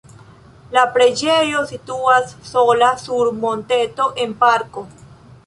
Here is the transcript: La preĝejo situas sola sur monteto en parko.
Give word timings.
La 0.77 0.85
preĝejo 0.95 1.61
situas 1.73 2.33
sola 2.53 2.89
sur 3.03 3.31
monteto 3.45 4.09
en 4.27 4.35
parko. 4.43 4.87